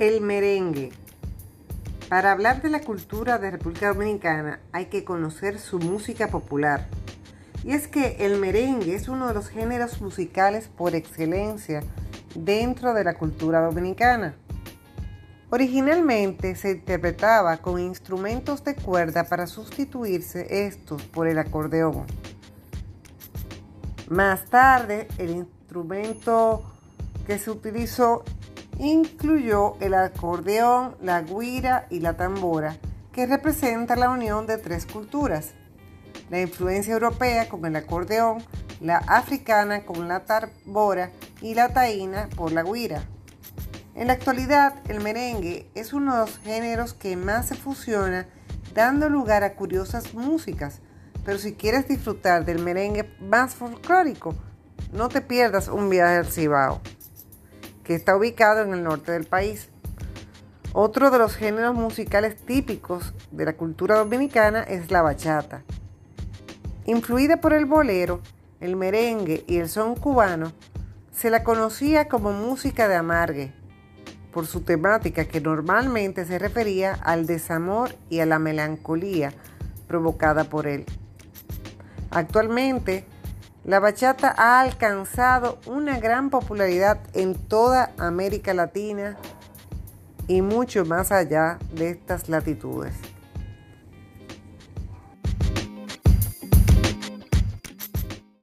El 0.00 0.22
merengue. 0.22 0.92
Para 2.08 2.32
hablar 2.32 2.62
de 2.62 2.70
la 2.70 2.80
cultura 2.80 3.36
de 3.36 3.50
República 3.50 3.88
Dominicana 3.88 4.58
hay 4.72 4.86
que 4.86 5.04
conocer 5.04 5.58
su 5.58 5.78
música 5.78 6.28
popular. 6.28 6.88
Y 7.64 7.72
es 7.72 7.86
que 7.86 8.16
el 8.20 8.40
merengue 8.40 8.94
es 8.94 9.08
uno 9.08 9.28
de 9.28 9.34
los 9.34 9.50
géneros 9.50 10.00
musicales 10.00 10.68
por 10.68 10.94
excelencia 10.94 11.82
dentro 12.34 12.94
de 12.94 13.04
la 13.04 13.12
cultura 13.12 13.60
dominicana. 13.60 14.36
Originalmente 15.50 16.54
se 16.54 16.70
interpretaba 16.70 17.58
con 17.58 17.78
instrumentos 17.78 18.64
de 18.64 18.76
cuerda 18.76 19.24
para 19.24 19.46
sustituirse 19.46 20.66
estos 20.66 21.02
por 21.02 21.28
el 21.28 21.38
acordeón. 21.38 22.06
Más 24.08 24.46
tarde, 24.46 25.08
el 25.18 25.28
instrumento 25.32 26.64
que 27.26 27.38
se 27.38 27.50
utilizó 27.50 28.24
incluyó 28.80 29.76
el 29.80 29.92
acordeón, 29.92 30.96
la 31.02 31.20
guira 31.20 31.86
y 31.90 32.00
la 32.00 32.16
tambora, 32.16 32.78
que 33.12 33.26
representa 33.26 33.94
la 33.94 34.08
unión 34.08 34.46
de 34.46 34.56
tres 34.56 34.86
culturas. 34.86 35.50
La 36.30 36.40
influencia 36.40 36.94
europea 36.94 37.48
con 37.48 37.64
el 37.66 37.76
acordeón, 37.76 38.42
la 38.80 38.96
africana 38.96 39.84
con 39.84 40.08
la 40.08 40.24
tambora 40.24 41.10
y 41.42 41.54
la 41.54 41.68
taína 41.68 42.30
por 42.34 42.52
la 42.52 42.62
guira. 42.62 43.02
En 43.94 44.06
la 44.06 44.14
actualidad, 44.14 44.74
el 44.88 45.00
merengue 45.00 45.68
es 45.74 45.92
uno 45.92 46.14
de 46.14 46.20
los 46.20 46.38
géneros 46.38 46.94
que 46.94 47.16
más 47.16 47.48
se 47.48 47.56
fusiona, 47.56 48.28
dando 48.72 49.10
lugar 49.10 49.44
a 49.44 49.56
curiosas 49.56 50.14
músicas. 50.14 50.80
Pero 51.26 51.36
si 51.36 51.52
quieres 51.52 51.86
disfrutar 51.86 52.46
del 52.46 52.60
merengue 52.60 53.14
más 53.20 53.54
folclórico, 53.54 54.34
no 54.90 55.10
te 55.10 55.20
pierdas 55.20 55.68
un 55.68 55.90
viaje 55.90 56.16
al 56.16 56.26
Cibao 56.26 56.80
que 57.90 57.96
está 57.96 58.16
ubicado 58.16 58.62
en 58.62 58.72
el 58.72 58.84
norte 58.84 59.10
del 59.10 59.24
país. 59.24 59.68
Otro 60.72 61.10
de 61.10 61.18
los 61.18 61.34
géneros 61.34 61.74
musicales 61.74 62.36
típicos 62.36 63.14
de 63.32 63.44
la 63.44 63.54
cultura 63.54 63.96
dominicana 63.96 64.62
es 64.62 64.92
la 64.92 65.02
bachata. 65.02 65.64
Influida 66.84 67.40
por 67.40 67.52
el 67.52 67.66
bolero, 67.66 68.20
el 68.60 68.76
merengue 68.76 69.42
y 69.48 69.56
el 69.56 69.68
son 69.68 69.96
cubano, 69.96 70.52
se 71.10 71.30
la 71.30 71.42
conocía 71.42 72.06
como 72.06 72.30
música 72.30 72.86
de 72.86 72.94
amargue, 72.94 73.52
por 74.32 74.46
su 74.46 74.60
temática 74.60 75.24
que 75.24 75.40
normalmente 75.40 76.24
se 76.26 76.38
refería 76.38 76.92
al 76.92 77.26
desamor 77.26 77.96
y 78.08 78.20
a 78.20 78.26
la 78.26 78.38
melancolía 78.38 79.32
provocada 79.88 80.44
por 80.44 80.68
él. 80.68 80.86
Actualmente, 82.12 83.04
la 83.64 83.78
bachata 83.78 84.34
ha 84.36 84.60
alcanzado 84.60 85.58
una 85.66 85.98
gran 85.98 86.30
popularidad 86.30 86.98
en 87.12 87.34
toda 87.34 87.92
América 87.98 88.54
Latina 88.54 89.16
y 90.28 90.42
mucho 90.42 90.84
más 90.84 91.12
allá 91.12 91.58
de 91.72 91.90
estas 91.90 92.28
latitudes. 92.28 92.94